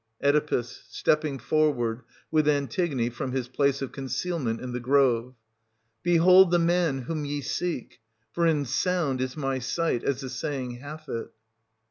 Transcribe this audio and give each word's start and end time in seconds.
syst.\. 0.19 0.29
Oedipus 0.29 0.83
{stepping 0.89 1.37
forward, 1.37 2.01
with 2.31 2.47
ANTIGONE, 2.47 3.11
from 3.11 3.33
his 3.33 3.47
place 3.47 3.83
of 3.83 3.91
concealment 3.91 4.59
in 4.59 4.71
the 4.71 4.79
grove). 4.79 5.35
Behold 6.01 6.49
the 6.49 6.57
man 6.57 7.03
whom 7.03 7.23
ye 7.23 7.39
seek! 7.39 7.99
for 8.31 8.47
in 8.47 8.65
sound 8.65 9.21
is 9.21 9.37
my 9.37 9.59
sight, 9.59 10.03
as 10.03 10.21
the 10.21 10.29
saying 10.31 10.71
hath 10.77 11.07
it. 11.07 11.29